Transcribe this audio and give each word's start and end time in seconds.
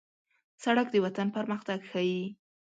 سړک 0.63 0.87
د 0.91 0.95
وطن 1.05 1.27
پرمختګ 1.37 1.79
ښيي. 1.89 2.23